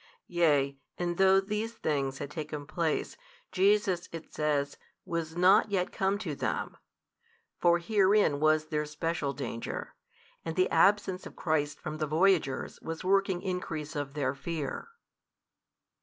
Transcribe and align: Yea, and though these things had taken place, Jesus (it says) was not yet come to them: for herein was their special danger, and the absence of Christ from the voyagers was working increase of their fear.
Yea, 0.25 0.79
and 0.97 1.17
though 1.19 1.39
these 1.39 1.73
things 1.73 2.17
had 2.17 2.31
taken 2.31 2.65
place, 2.65 3.15
Jesus 3.51 4.09
(it 4.11 4.33
says) 4.33 4.75
was 5.05 5.37
not 5.37 5.69
yet 5.69 5.91
come 5.91 6.17
to 6.17 6.33
them: 6.33 6.75
for 7.59 7.77
herein 7.77 8.39
was 8.39 8.69
their 8.69 8.87
special 8.87 9.31
danger, 9.31 9.93
and 10.43 10.55
the 10.55 10.71
absence 10.71 11.27
of 11.27 11.35
Christ 11.35 11.79
from 11.79 11.99
the 11.99 12.07
voyagers 12.07 12.81
was 12.81 13.03
working 13.03 13.43
increase 13.43 13.95
of 13.95 14.15
their 14.15 14.33
fear. 14.33 14.87